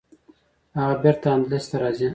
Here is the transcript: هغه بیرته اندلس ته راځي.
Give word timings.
هغه 0.79 0.95
بیرته 1.03 1.27
اندلس 1.35 1.65
ته 1.69 1.75
راځي. 1.81 2.09